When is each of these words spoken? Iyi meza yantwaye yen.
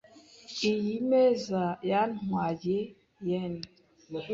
Iyi 0.71 0.95
meza 1.09 1.61
yantwaye 1.89 2.77
yen. 3.29 3.55